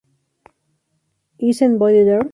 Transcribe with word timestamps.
Is 1.37 1.61
Anybody 1.61 2.03
There? 2.05 2.27